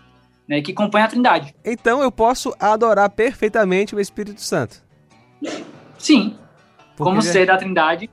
né, 0.48 0.60
que 0.60 0.72
compõe 0.72 1.00
a 1.00 1.06
Trindade. 1.06 1.54
Então 1.64 2.02
eu 2.02 2.10
posso 2.10 2.52
adorar 2.58 3.08
perfeitamente 3.10 3.94
o 3.94 4.00
Espírito 4.00 4.40
Santo? 4.40 4.82
Sim, 5.96 6.36
porque 6.96 7.04
como 7.08 7.22
ser 7.22 7.46
da 7.46 7.56
Trindade, 7.56 8.10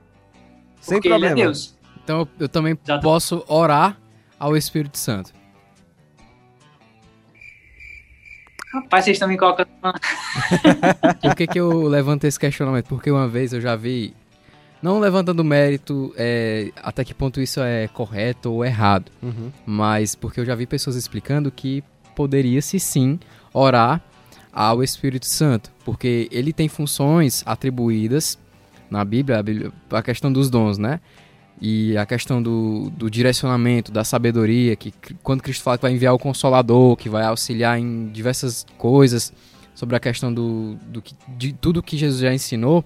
Sem 0.80 0.98
porque 0.98 1.08
problema. 1.08 1.34
ele 1.34 1.40
é 1.40 1.44
Deus. 1.44 1.76
Então 2.04 2.20
eu, 2.20 2.28
eu 2.38 2.48
também 2.48 2.78
Exato. 2.80 3.02
posso 3.02 3.44
orar 3.48 3.98
ao 4.38 4.56
Espírito 4.56 4.96
Santo. 4.96 5.32
Rapaz, 8.72 9.04
vocês 9.04 9.16
estão 9.16 9.28
me 9.28 9.36
colocando. 9.36 9.68
Por 11.20 11.34
que, 11.34 11.46
que 11.46 11.58
eu 11.58 11.88
levanto 11.88 12.24
esse 12.24 12.38
questionamento? 12.38 12.86
Porque 12.86 13.10
uma 13.10 13.26
vez 13.26 13.52
eu 13.52 13.60
já 13.60 13.74
vi. 13.74 14.14
Não 14.84 15.00
levantando 15.00 15.42
mérito 15.42 16.12
é, 16.14 16.70
até 16.82 17.02
que 17.06 17.14
ponto 17.14 17.40
isso 17.40 17.58
é 17.58 17.88
correto 17.88 18.52
ou 18.52 18.62
errado, 18.62 19.10
uhum. 19.22 19.50
mas 19.64 20.14
porque 20.14 20.38
eu 20.38 20.44
já 20.44 20.54
vi 20.54 20.66
pessoas 20.66 20.94
explicando 20.94 21.50
que 21.50 21.82
poderia-se 22.14 22.78
sim 22.78 23.18
orar 23.50 24.02
ao 24.52 24.82
Espírito 24.82 25.24
Santo, 25.24 25.72
porque 25.86 26.28
ele 26.30 26.52
tem 26.52 26.68
funções 26.68 27.42
atribuídas 27.46 28.38
na 28.90 29.02
Bíblia, 29.06 29.38
a, 29.38 29.42
Bíblia, 29.42 29.72
a 29.90 30.02
questão 30.02 30.30
dos 30.30 30.50
dons, 30.50 30.76
né? 30.76 31.00
e 31.58 31.96
a 31.96 32.04
questão 32.04 32.42
do, 32.42 32.90
do 32.90 33.08
direcionamento, 33.08 33.90
da 33.90 34.04
sabedoria, 34.04 34.76
que 34.76 34.92
quando 35.22 35.40
Cristo 35.40 35.62
fala 35.62 35.78
que 35.78 35.82
vai 35.82 35.92
enviar 35.92 36.12
o 36.12 36.18
Consolador, 36.18 36.94
que 36.94 37.08
vai 37.08 37.24
auxiliar 37.24 37.78
em 37.78 38.08
diversas 38.08 38.66
coisas 38.76 39.32
sobre 39.74 39.96
a 39.96 40.00
questão 40.00 40.30
do, 40.30 40.74
do 40.88 41.00
que, 41.00 41.14
de 41.26 41.54
tudo 41.54 41.82
que 41.82 41.96
Jesus 41.96 42.20
já 42.20 42.34
ensinou, 42.34 42.84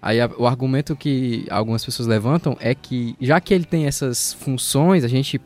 aí 0.00 0.20
a, 0.20 0.30
o 0.38 0.46
argumento 0.46 0.96
que 0.96 1.46
algumas 1.50 1.84
pessoas 1.84 2.06
levantam 2.08 2.56
é 2.60 2.74
que 2.74 3.16
já 3.20 3.40
que 3.40 3.52
ele 3.52 3.64
tem 3.64 3.86
essas 3.86 4.32
funções, 4.32 5.04
a 5.04 5.08
gente 5.08 5.40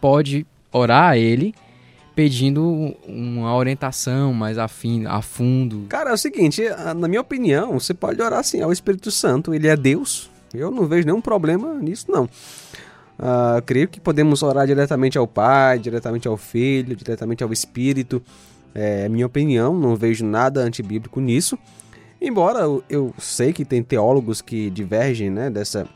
pode 0.00 0.46
orar 0.72 1.10
a 1.10 1.18
ele 1.18 1.54
pedindo 2.14 2.94
uma 3.06 3.54
orientação 3.54 4.34
mais 4.34 4.58
afim, 4.58 5.06
a 5.06 5.22
fundo. 5.22 5.86
Cara, 5.88 6.10
é 6.10 6.12
o 6.12 6.18
seguinte, 6.18 6.62
na 6.96 7.08
minha 7.08 7.20
opinião, 7.20 7.78
você 7.78 7.94
pode 7.94 8.20
orar 8.20 8.40
assim 8.40 8.60
ao 8.60 8.70
Espírito 8.70 9.10
Santo, 9.10 9.54
ele 9.54 9.66
é 9.66 9.76
Deus, 9.76 10.30
eu 10.52 10.70
não 10.70 10.86
vejo 10.86 11.06
nenhum 11.06 11.20
problema 11.20 11.74
nisso, 11.74 12.06
não. 12.10 12.28
Uh, 13.18 13.62
creio 13.64 13.88
que 13.88 14.00
podemos 14.00 14.42
orar 14.42 14.66
diretamente 14.66 15.16
ao 15.16 15.26
Pai, 15.26 15.78
diretamente 15.78 16.26
ao 16.26 16.36
Filho, 16.36 16.96
diretamente 16.96 17.44
ao 17.44 17.52
Espírito. 17.52 18.22
É 18.74 19.08
minha 19.08 19.26
opinião, 19.26 19.78
não 19.78 19.94
vejo 19.94 20.24
nada 20.24 20.60
antibíblico 20.60 21.20
nisso. 21.20 21.58
Embora 22.24 22.60
eu, 22.88 23.12
sei 23.18 23.52
que 23.52 23.64
tem 23.64 23.82
teólogos 23.82 24.40
que 24.40 24.70
divergem 24.70 25.28
né, 25.28 25.50
dessa, 25.50 25.88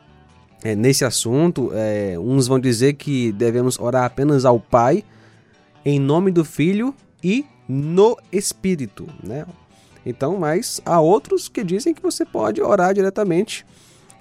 é, 0.65 0.75
nesse 0.75 1.05
assunto. 1.05 1.71
É, 1.73 2.19
uns 2.19 2.49
vão 2.49 2.59
dizer 2.59 2.95
que 2.95 3.31
devemos 3.31 3.79
orar 3.79 4.05
apenas 4.05 4.45
ao 4.45 4.59
Pai, 4.59 5.05
em 5.85 6.01
nome 6.01 6.33
do 6.33 6.45
Filho 6.45 6.93
e 7.23 7.47
no 7.69 8.19
Espírito. 8.33 9.07
Né? 9.23 9.47
Então, 10.05 10.37
mas 10.37 10.81
há 10.85 11.01
outros 11.01 11.49
que 11.49 11.63
dizem 11.63 11.95
que 11.95 12.03
você 12.03 12.25
pode 12.25 12.61
orar 12.61 12.93
diretamente 12.93 13.65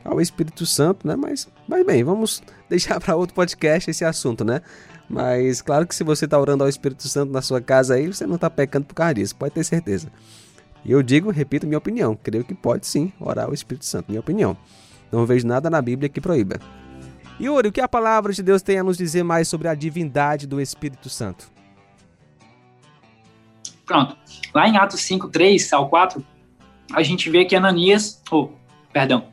ao 0.03 0.21
Espírito 0.21 0.63
Santo, 0.63 1.07
né? 1.07 1.15
Mas, 1.15 1.47
mas 1.67 1.83
bem, 1.83 2.03
vamos 2.03 2.43
deixar 2.69 2.99
para 2.99 3.15
outro 3.15 3.33
podcast 3.33 3.89
esse 3.89 4.05
assunto, 4.05 4.45
né? 4.45 4.61
Mas 5.09 5.59
claro 5.59 5.87
que 5.87 5.95
se 5.95 6.03
você 6.03 6.25
está 6.25 6.39
orando 6.39 6.63
ao 6.63 6.69
Espírito 6.69 7.07
Santo 7.07 7.31
na 7.31 7.41
sua 7.41 7.61
casa 7.61 7.95
aí, 7.95 8.05
você 8.05 8.27
não 8.27 8.35
está 8.35 8.49
pecando 8.49 8.85
por 8.85 8.93
causa 8.93 9.15
disso, 9.15 9.35
pode 9.35 9.55
ter 9.55 9.63
certeza. 9.63 10.11
E 10.85 10.91
eu 10.91 11.01
digo, 11.01 11.31
repito 11.31 11.65
minha 11.65 11.79
opinião, 11.79 12.15
creio 12.21 12.43
que 12.43 12.53
pode 12.53 12.85
sim 12.85 13.11
orar 13.19 13.45
ao 13.45 13.53
Espírito 13.53 13.85
Santo, 13.85 14.05
minha 14.09 14.19
opinião. 14.19 14.55
Não 15.11 15.25
vejo 15.25 15.47
nada 15.47 15.69
na 15.69 15.81
Bíblia 15.81 16.07
que 16.07 16.21
proíba. 16.21 16.59
Yuri, 17.41 17.69
o 17.69 17.71
que 17.71 17.81
a 17.81 17.87
palavra 17.87 18.31
de 18.31 18.43
Deus 18.43 18.61
tem 18.61 18.77
a 18.77 18.83
nos 18.83 18.97
dizer 18.97 19.23
mais 19.23 19.47
sobre 19.47 19.67
a 19.67 19.73
divindade 19.73 20.47
do 20.47 20.61
Espírito 20.61 21.09
Santo? 21.09 21.51
Pronto. 23.85 24.15
Lá 24.53 24.67
em 24.67 24.77
Atos 24.77 25.01
5, 25.01 25.27
3 25.29 25.73
ao 25.73 25.89
4, 25.89 26.23
a 26.93 27.03
gente 27.03 27.29
vê 27.29 27.45
que 27.45 27.55
Ananias, 27.55 28.21
oh, 28.31 28.49
perdão, 28.93 29.25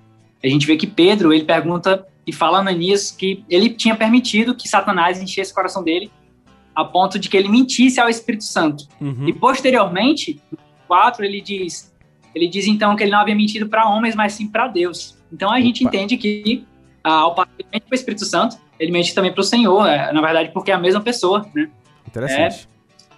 a 0.42 0.49
gente 0.49 0.66
vê 0.66 0.76
que 0.76 0.87
Pedro, 0.87 1.32
ele 1.32 1.44
pergunta 1.44 2.06
e 2.26 2.32
fala 2.32 2.59
a 2.59 2.61
Ananias 2.61 3.11
que 3.11 3.44
ele 3.49 3.71
tinha 3.71 3.94
permitido 3.94 4.54
que 4.54 4.68
Satanás 4.68 5.21
enchesse 5.21 5.52
o 5.52 5.54
coração 5.54 5.82
dele 5.82 6.11
a 6.75 6.85
ponto 6.85 7.18
de 7.18 7.28
que 7.28 7.37
ele 7.37 7.49
mentisse 7.49 8.00
ao 8.00 8.09
Espírito 8.09 8.44
Santo. 8.44 8.87
Uhum. 9.00 9.28
E 9.28 9.32
posteriormente, 9.32 10.40
4, 10.92 11.25
ele 11.25 11.40
diz, 11.40 11.90
ele 12.34 12.46
diz 12.46 12.66
então 12.66 12.94
que 12.94 13.02
ele 13.02 13.12
não 13.12 13.20
havia 13.20 13.34
mentido 13.34 13.66
para 13.66 13.88
homens, 13.88 14.14
mas 14.14 14.34
sim 14.34 14.46
para 14.46 14.68
Deus. 14.68 15.16
Então 15.32 15.49
a 15.49 15.52
Opa. 15.52 15.62
gente 15.62 15.82
entende 15.82 16.18
que 16.18 16.66
ah, 17.02 17.12
ao 17.12 17.34
passo 17.34 17.49
que 17.56 17.62
ele 17.62 17.68
mente 17.72 17.84
para 17.84 17.94
o 17.94 17.94
Espírito 17.94 18.26
Santo, 18.26 18.58
ele 18.78 18.92
mente 18.92 19.14
também 19.14 19.32
para 19.32 19.40
o 19.40 19.44
Senhor, 19.44 19.87
é, 19.87 20.12
na 20.12 20.20
verdade, 20.20 20.50
porque 20.52 20.70
é 20.70 20.75
a 20.75 20.78
mesma 20.78 21.00
pessoa, 21.00 21.46
né? 21.54 21.70
Interessante. 22.06 22.68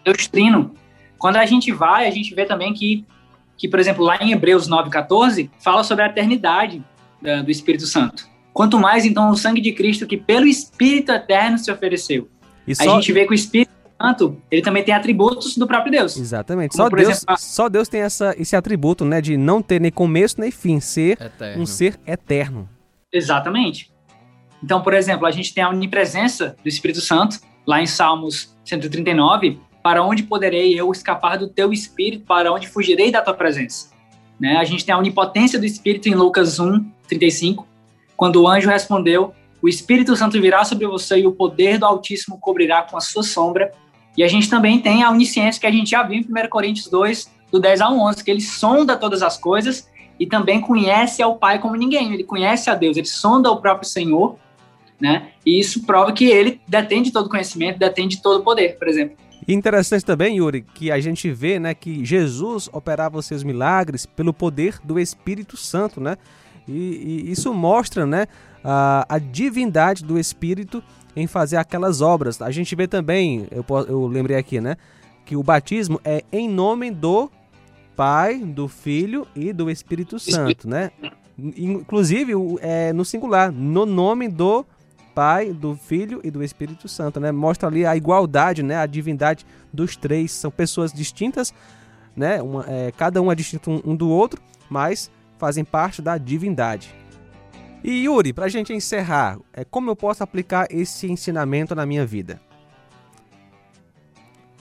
É 0.06 0.12
Deus 0.12 0.28
trino. 0.28 0.72
Quando 1.18 1.34
a 1.34 1.44
gente 1.44 1.72
vai, 1.72 2.06
a 2.06 2.10
gente 2.12 2.32
vê 2.32 2.44
também 2.44 2.72
que, 2.72 3.04
que 3.56 3.68
por 3.68 3.80
exemplo, 3.80 4.04
lá 4.04 4.18
em 4.18 4.30
Hebreus 4.30 4.68
9,14, 4.68 5.50
fala 5.58 5.82
sobre 5.82 6.04
a 6.04 6.06
eternidade 6.06 6.80
da, 7.20 7.42
do 7.42 7.50
Espírito 7.50 7.86
Santo. 7.86 8.28
Quanto 8.52 8.78
mais, 8.78 9.04
então, 9.04 9.30
o 9.30 9.36
sangue 9.36 9.60
de 9.60 9.72
Cristo 9.72 10.06
que 10.06 10.16
pelo 10.16 10.46
Espírito 10.46 11.10
eterno 11.10 11.58
se 11.58 11.72
ofereceu. 11.72 12.28
E 12.68 12.74
só... 12.76 12.84
A 12.84 12.86
gente 12.94 13.12
vê 13.12 13.26
que 13.26 13.32
o 13.32 13.34
Espírito 13.34 13.73
Santo, 14.00 14.40
ele 14.50 14.62
também 14.62 14.82
tem 14.82 14.94
atributos 14.94 15.56
do 15.56 15.66
próprio 15.66 15.92
Deus. 15.92 16.16
Exatamente. 16.16 16.72
Como, 16.72 16.82
só, 16.82 16.88
Deus, 16.88 17.08
exemplo, 17.08 17.36
só 17.38 17.68
Deus 17.68 17.88
tem 17.88 18.00
essa, 18.00 18.34
esse 18.38 18.56
atributo, 18.56 19.04
né, 19.04 19.20
de 19.20 19.36
não 19.36 19.62
ter 19.62 19.80
nem 19.80 19.90
começo 19.90 20.40
nem 20.40 20.50
fim, 20.50 20.80
ser 20.80 21.20
eterno. 21.20 21.62
um 21.62 21.66
ser 21.66 21.98
eterno. 22.06 22.68
Exatamente. 23.12 23.92
Então, 24.62 24.82
por 24.82 24.94
exemplo, 24.94 25.26
a 25.26 25.30
gente 25.30 25.52
tem 25.52 25.62
a 25.62 25.68
onipresença 25.68 26.56
do 26.62 26.68
Espírito 26.68 27.00
Santo, 27.00 27.38
lá 27.66 27.80
em 27.80 27.86
Salmos 27.86 28.56
139, 28.64 29.60
para 29.82 30.02
onde 30.02 30.22
poderei 30.22 30.78
eu 30.78 30.90
escapar 30.90 31.36
do 31.36 31.46
teu 31.46 31.70
espírito, 31.72 32.24
para 32.24 32.50
onde 32.50 32.66
fugirei 32.66 33.12
da 33.12 33.20
tua 33.20 33.34
presença? 33.34 33.90
Né? 34.40 34.56
A 34.56 34.64
gente 34.64 34.84
tem 34.84 34.94
a 34.94 34.98
onipotência 34.98 35.58
do 35.58 35.66
Espírito 35.66 36.08
em 36.08 36.14
Lucas 36.14 36.58
1, 36.58 36.82
35, 37.06 37.66
quando 38.16 38.42
o 38.42 38.48
anjo 38.48 38.70
respondeu: 38.70 39.34
O 39.62 39.68
Espírito 39.68 40.16
Santo 40.16 40.40
virá 40.40 40.64
sobre 40.64 40.86
você 40.86 41.18
e 41.18 41.26
o 41.26 41.32
poder 41.32 41.78
do 41.78 41.84
Altíssimo 41.84 42.38
cobrirá 42.40 42.82
com 42.82 42.96
a 42.96 43.00
sua 43.00 43.22
sombra. 43.22 43.72
E 44.16 44.22
a 44.22 44.28
gente 44.28 44.48
também 44.48 44.78
tem 44.80 45.02
a 45.02 45.10
onisciência 45.10 45.60
que 45.60 45.66
a 45.66 45.70
gente 45.70 45.90
já 45.90 46.02
viu 46.02 46.20
em 46.20 46.22
1 46.22 46.48
Coríntios 46.48 46.88
2, 46.88 47.32
do 47.50 47.60
10 47.60 47.80
ao 47.80 47.98
11, 47.98 48.24
que 48.24 48.30
ele 48.30 48.40
sonda 48.40 48.96
todas 48.96 49.22
as 49.22 49.36
coisas 49.36 49.88
e 50.18 50.26
também 50.26 50.60
conhece 50.60 51.22
ao 51.22 51.36
Pai 51.36 51.58
como 51.58 51.76
ninguém. 51.76 52.12
Ele 52.12 52.24
conhece 52.24 52.70
a 52.70 52.74
Deus, 52.74 52.96
ele 52.96 53.06
sonda 53.06 53.50
o 53.50 53.60
próprio 53.60 53.88
Senhor, 53.88 54.36
né? 55.00 55.28
E 55.44 55.58
isso 55.58 55.84
prova 55.84 56.12
que 56.12 56.24
ele 56.24 56.60
detém 56.66 57.02
de 57.02 57.12
todo 57.12 57.28
conhecimento, 57.28 57.78
detém 57.78 58.08
de 58.08 58.22
todo 58.22 58.42
poder, 58.42 58.78
por 58.78 58.88
exemplo. 58.88 59.16
E 59.46 59.52
interessante 59.52 60.04
também, 60.04 60.38
Yuri, 60.38 60.62
que 60.62 60.90
a 60.90 60.98
gente 60.98 61.30
vê, 61.30 61.58
né, 61.58 61.74
que 61.74 62.04
Jesus 62.04 62.68
operava 62.72 63.18
os 63.18 63.26
seus 63.26 63.42
milagres 63.42 64.06
pelo 64.06 64.32
poder 64.32 64.78
do 64.82 64.98
Espírito 64.98 65.56
Santo, 65.56 66.00
né? 66.00 66.16
E, 66.66 66.72
e 67.26 67.30
isso 67.30 67.52
mostra, 67.52 68.06
né, 68.06 68.26
a, 68.64 69.04
a, 69.06 69.18
divindade 69.18 70.02
do 70.02 70.18
Espírito 70.18 70.82
em 71.16 71.26
fazer 71.26 71.56
aquelas 71.56 72.00
obras. 72.00 72.40
A 72.42 72.50
gente 72.50 72.74
vê 72.74 72.86
também, 72.86 73.46
eu, 73.50 73.64
eu 73.88 74.06
lembrei 74.06 74.36
aqui, 74.36 74.60
né, 74.60 74.76
que 75.24 75.36
o 75.36 75.42
batismo 75.42 76.00
é 76.04 76.22
em 76.32 76.48
nome 76.48 76.90
do 76.90 77.30
Pai, 77.96 78.38
do 78.38 78.68
Filho 78.68 79.26
e 79.34 79.52
do 79.52 79.70
Espírito 79.70 80.18
Santo, 80.18 80.68
né? 80.68 80.90
Inclusive 81.38 82.32
é 82.60 82.92
no 82.92 83.04
singular, 83.04 83.52
no 83.52 83.86
nome 83.86 84.28
do 84.28 84.64
Pai, 85.14 85.52
do 85.52 85.76
Filho 85.76 86.20
e 86.24 86.30
do 86.30 86.42
Espírito 86.42 86.88
Santo, 86.88 87.20
né? 87.20 87.30
Mostra 87.30 87.68
ali 87.68 87.86
a 87.86 87.96
igualdade, 87.96 88.62
né? 88.62 88.76
A 88.76 88.86
divindade 88.86 89.46
dos 89.72 89.96
três. 89.96 90.32
São 90.32 90.50
pessoas 90.50 90.92
distintas, 90.92 91.54
né? 92.16 92.42
Uma, 92.42 92.64
é, 92.68 92.92
cada 92.92 93.22
um 93.22 93.30
é 93.30 93.34
distinto 93.34 93.70
um, 93.70 93.92
um 93.92 93.96
do 93.96 94.08
outro, 94.08 94.42
mas 94.68 95.10
fazem 95.38 95.64
parte 95.64 96.02
da 96.02 96.18
divindade. 96.18 96.92
E 97.84 98.04
Yuri, 98.04 98.32
para 98.32 98.46
a 98.46 98.48
gente 98.48 98.72
encerrar, 98.72 99.38
é, 99.52 99.62
como 99.62 99.90
eu 99.90 99.94
posso 99.94 100.24
aplicar 100.24 100.66
esse 100.70 101.06
ensinamento 101.06 101.74
na 101.74 101.84
minha 101.84 102.06
vida? 102.06 102.40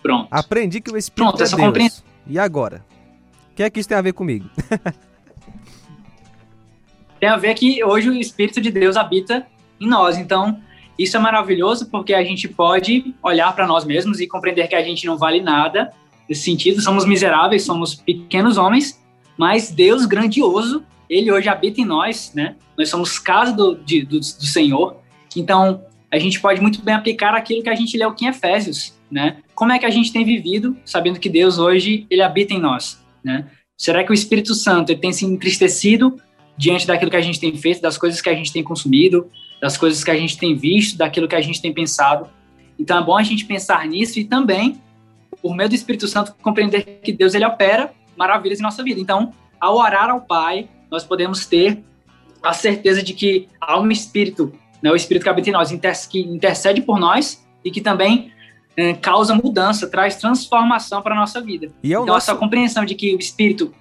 Pronto. 0.01 0.27
Aprendi 0.29 0.81
que 0.81 0.91
o 0.91 0.97
Espírito 0.97 1.37
Pronto, 1.37 1.41
é 1.41 1.71
Deus. 1.71 2.03
E 2.27 2.37
agora? 2.37 2.85
O 3.49 3.55
que 3.55 3.63
é 3.63 3.69
que 3.69 3.79
isso 3.79 3.87
tem 3.87 3.97
a 3.97 4.01
ver 4.01 4.11
comigo? 4.11 4.49
tem 7.17 7.29
a 7.29 7.37
ver 7.37 7.53
que 7.53 7.81
hoje 7.81 8.09
o 8.09 8.13
Espírito 8.13 8.59
de 8.59 8.69
Deus 8.69 8.97
habita 8.97 9.47
em 9.79 9.87
nós. 9.87 10.17
Então, 10.17 10.61
isso 10.99 11.15
é 11.15 11.19
maravilhoso 11.21 11.89
porque 11.89 12.13
a 12.13 12.25
gente 12.25 12.49
pode 12.49 13.15
olhar 13.23 13.55
para 13.55 13.65
nós 13.65 13.85
mesmos 13.85 14.19
e 14.19 14.27
compreender 14.27 14.67
que 14.67 14.75
a 14.75 14.83
gente 14.83 15.05
não 15.05 15.17
vale 15.17 15.41
nada 15.41 15.93
nesse 16.27 16.41
sentido. 16.41 16.81
Somos 16.81 17.05
miseráveis, 17.05 17.63
somos 17.63 17.95
pequenos 17.95 18.57
homens, 18.57 19.01
mas 19.37 19.71
Deus 19.71 20.05
grandioso, 20.05 20.83
ele 21.09 21.31
hoje 21.31 21.49
habita 21.49 21.81
em 21.81 21.85
nós, 21.85 22.31
né? 22.33 22.55
Nós 22.77 22.89
somos 22.89 23.19
casa 23.19 23.53
do, 23.53 23.75
de, 23.75 24.03
do, 24.03 24.19
do 24.19 24.45
Senhor. 24.45 24.97
Então, 25.35 25.83
a 26.11 26.19
gente 26.19 26.39
pode 26.39 26.61
muito 26.61 26.81
bem 26.81 26.93
aplicar 26.93 27.33
aquilo 27.33 27.63
que 27.63 27.69
a 27.69 27.75
gente 27.75 27.97
leu 27.97 28.09
aqui 28.09 28.25
em 28.25 28.29
Efésios, 28.29 28.93
né? 29.09 29.37
Como 29.55 29.71
é 29.71 29.79
que 29.79 29.85
a 29.85 29.89
gente 29.89 30.11
tem 30.11 30.23
vivido 30.23 30.77
sabendo 30.85 31.19
que 31.19 31.29
Deus 31.29 31.57
hoje, 31.57 32.05
ele 32.09 32.21
habita 32.21 32.53
em 32.53 32.59
nós? 32.59 33.03
Né? 33.23 33.47
Será 33.77 34.03
que 34.03 34.11
o 34.11 34.13
Espírito 34.13 34.53
Santo 34.53 34.91
ele 34.91 34.99
tem 34.99 35.11
se 35.11 35.25
entristecido 35.25 36.19
diante 36.57 36.85
daquilo 36.85 37.09
que 37.09 37.17
a 37.17 37.21
gente 37.21 37.39
tem 37.39 37.55
feito, 37.55 37.81
das 37.81 37.97
coisas 37.97 38.21
que 38.21 38.29
a 38.29 38.35
gente 38.35 38.51
tem 38.51 38.63
consumido, 38.63 39.29
das 39.61 39.77
coisas 39.77 40.03
que 40.03 40.11
a 40.11 40.15
gente 40.15 40.37
tem 40.37 40.55
visto, 40.55 40.97
daquilo 40.97 41.27
que 41.27 41.35
a 41.35 41.41
gente 41.41 41.61
tem 41.61 41.73
pensado? 41.73 42.29
Então 42.77 42.99
é 42.99 43.03
bom 43.03 43.17
a 43.17 43.23
gente 43.23 43.45
pensar 43.45 43.87
nisso 43.87 44.19
e 44.19 44.25
também, 44.25 44.79
por 45.41 45.55
meio 45.55 45.69
do 45.69 45.75
Espírito 45.75 46.07
Santo, 46.07 46.35
compreender 46.41 46.83
que 47.03 47.11
Deus 47.11 47.33
ele 47.33 47.45
opera 47.45 47.91
maravilhas 48.15 48.59
em 48.59 48.63
nossa 48.63 48.83
vida. 48.83 48.99
Então, 48.99 49.33
ao 49.59 49.77
orar 49.77 50.09
ao 50.09 50.21
Pai, 50.21 50.67
nós 50.93 51.03
podemos 51.03 51.47
ter 51.47 51.83
a 52.43 52.53
certeza 52.53 53.01
de 53.01 53.15
que 53.15 53.49
há 53.59 53.79
um 53.79 53.89
Espírito, 53.89 54.53
né, 54.79 54.91
o 54.91 54.95
Espírito 54.95 55.23
que 55.23 55.29
habita 55.29 55.49
em 55.49 55.53
nós, 55.53 55.71
que 56.05 56.19
intercede 56.19 56.83
por 56.83 56.99
nós 56.99 57.43
e 57.65 57.71
que 57.71 57.81
também 57.81 58.31
é, 58.77 58.93
causa 58.93 59.33
mudança, 59.33 59.87
traz 59.87 60.17
transformação 60.17 61.01
para 61.01 61.15
a 61.15 61.17
nossa 61.17 61.41
vida. 61.41 61.71
E 61.81 61.91
é 61.91 61.95
então, 61.95 62.05
nosso... 62.05 62.29
essa 62.29 62.35
compreensão 62.39 62.85
de 62.85 62.93
que 62.93 63.15
o 63.15 63.17
Espírito. 63.17 63.73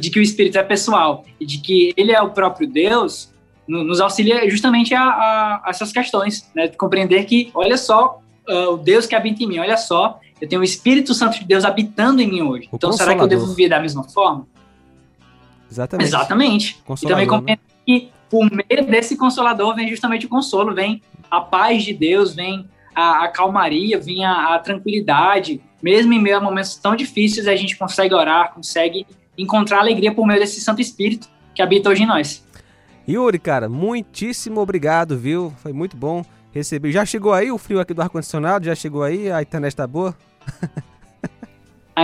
de 0.00 0.10
que 0.10 0.18
o 0.18 0.22
Espírito 0.22 0.58
é 0.58 0.62
pessoal 0.64 1.24
e 1.38 1.46
de 1.46 1.58
que 1.58 1.94
ele 1.96 2.10
é 2.10 2.20
o 2.20 2.30
próprio 2.30 2.66
Deus, 2.66 3.32
nos 3.68 4.00
auxilia 4.00 4.50
justamente 4.50 4.92
a, 4.92 5.02
a, 5.02 5.62
a 5.66 5.70
essas 5.70 5.92
questões, 5.92 6.50
né? 6.52 6.66
De 6.66 6.76
compreender 6.76 7.24
que, 7.26 7.50
olha 7.54 7.76
só, 7.76 8.20
uh, 8.48 8.72
o 8.72 8.76
Deus 8.76 9.06
que 9.06 9.14
habita 9.14 9.44
em 9.44 9.46
mim, 9.46 9.58
olha 9.60 9.76
só, 9.76 10.18
eu 10.40 10.48
tenho 10.48 10.62
o 10.62 10.64
Espírito 10.64 11.14
Santo 11.14 11.38
de 11.38 11.44
Deus 11.44 11.64
habitando 11.64 12.20
em 12.20 12.28
mim 12.28 12.42
hoje. 12.42 12.68
O 12.72 12.76
então, 12.76 12.92
será 12.92 13.14
que 13.14 13.20
eu 13.20 13.28
devo 13.28 13.46
viver 13.46 13.68
da 13.68 13.78
mesma 13.78 14.02
forma? 14.02 14.48
Exatamente. 15.70 16.08
Exatamente. 16.08 16.82
E 17.02 17.06
também 17.06 17.26
compreender 17.26 17.62
né? 17.62 17.74
que 17.86 18.10
por 18.28 18.48
meio 18.50 18.86
desse 18.86 19.16
consolador 19.16 19.74
vem 19.74 19.88
justamente 19.88 20.26
o 20.26 20.28
consolo, 20.28 20.74
vem 20.74 21.02
a 21.30 21.40
paz 21.40 21.82
de 21.82 21.92
Deus, 21.92 22.34
vem 22.34 22.68
a, 22.94 23.24
a 23.24 23.28
calmaria, 23.28 23.98
vem 23.98 24.24
a, 24.24 24.54
a, 24.54 24.58
tranquilidade. 24.58 25.60
Mesmo 25.82 26.12
em 26.12 26.20
meio 26.20 26.36
a 26.36 26.40
momentos 26.40 26.76
tão 26.76 26.94
difíceis, 26.94 27.48
a 27.48 27.56
gente 27.56 27.76
consegue 27.76 28.14
orar, 28.14 28.52
consegue 28.52 29.06
encontrar 29.36 29.80
alegria 29.80 30.14
por 30.14 30.26
meio 30.26 30.38
desse 30.38 30.60
Santo 30.60 30.80
Espírito 30.80 31.28
que 31.54 31.62
habita 31.62 31.88
hoje 31.88 32.02
em 32.02 32.06
nós. 32.06 32.46
Yuri, 33.08 33.38
cara, 33.38 33.68
muitíssimo 33.68 34.60
obrigado, 34.60 35.18
viu? 35.18 35.52
Foi 35.58 35.72
muito 35.72 35.96
bom 35.96 36.22
receber. 36.52 36.92
Já 36.92 37.04
chegou 37.04 37.32
aí 37.32 37.50
o 37.50 37.58
frio 37.58 37.80
aqui 37.80 37.94
do 37.94 38.02
ar-condicionado? 38.02 38.66
Já 38.66 38.74
chegou 38.74 39.02
aí? 39.02 39.30
A 39.32 39.42
internet 39.42 39.74
tá 39.74 39.86
boa? 39.86 40.14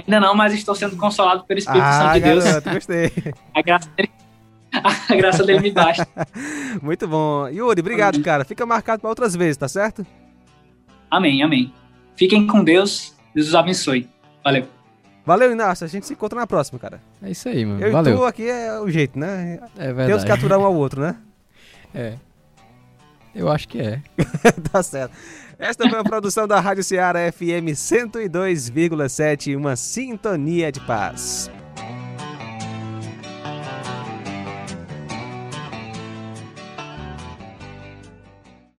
Ainda 0.05 0.21
não, 0.21 0.35
mas 0.35 0.53
estou 0.53 0.75
sendo 0.75 0.97
consolado 0.97 1.45
pelo 1.45 1.59
Espírito 1.59 1.83
ah, 1.85 1.93
Santo 1.93 2.15
de 2.15 2.21
Deus. 2.21 2.45
Garoto, 2.45 2.71
gostei. 2.71 3.12
A 3.55 3.62
graça 3.62 3.88
dele 3.97 4.11
a 5.09 5.15
graça 5.15 5.45
dele 5.45 5.61
me 5.61 5.71
basta. 5.71 6.07
Muito 6.83 7.07
bom. 7.09 7.49
Yuri, 7.49 7.81
obrigado, 7.81 8.17
amém. 8.17 8.25
cara. 8.25 8.45
Fica 8.45 8.67
marcado 8.67 9.00
para 9.00 9.09
outras 9.09 9.35
vezes, 9.35 9.57
tá 9.57 9.69
certo? 9.69 10.07
Amém, 11.11 11.43
amém. 11.43 11.73
Fiquem 12.15 12.47
com 12.47 12.62
Deus. 12.62 13.15
Deus 13.35 13.49
os 13.49 13.55
abençoe. 13.55 14.09
Valeu. 14.45 14.67
Valeu, 15.25 15.53
Inácio. 15.53 15.85
A 15.85 15.88
gente 15.88 16.07
se 16.07 16.12
encontra 16.12 16.38
na 16.38 16.47
próxima, 16.47 16.79
cara. 16.79 17.00
É 17.23 17.31
isso 17.31 17.49
aí, 17.49 17.65
mano. 17.65 17.83
Eu 17.83 17.93
Valeu. 17.93 18.15
e 18.15 18.17
tu 18.17 18.25
aqui 18.25 18.49
é 18.49 18.79
o 18.79 18.88
jeito, 18.88 19.19
né? 19.19 19.61
É 19.76 19.87
verdade. 19.87 20.09
Temos 20.09 20.25
que 20.25 20.33
aturar 20.33 20.59
um 20.59 20.65
ao 20.65 20.75
outro, 20.75 21.00
né? 21.00 21.17
É. 21.95 22.15
Eu 23.37 23.50
acho 23.50 23.69
que 23.69 23.78
é. 23.78 24.00
tá 24.73 24.83
certo. 24.83 25.14
Esta 25.59 25.88
foi 25.88 25.99
a 25.99 26.05
produção 26.05 26.49
da 26.49 26.59
Rádio 26.59 26.83
Ceará 26.83 27.31
FM 27.31 27.73
102,7, 27.75 29.57
uma 29.57 29.76
sintonia 29.76 30.73
de 30.73 30.81
paz. 30.81 31.50